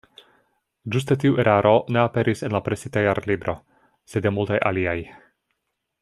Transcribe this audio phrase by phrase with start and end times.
[0.93, 3.55] Ĝuste tiu eraro ne aperis en la presita Jarlibro,
[4.15, 4.97] sed ja multaj aliaj.